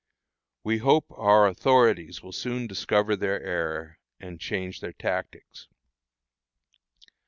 We 0.63 0.79
hope 0.79 1.05
our 1.11 1.45
authorities 1.47 2.23
will 2.23 2.31
soon 2.31 2.65
discover 2.65 3.15
their 3.15 3.39
error, 3.39 3.99
and 4.19 4.39
change 4.41 4.79
their 4.79 4.93
tactics. 4.93 5.67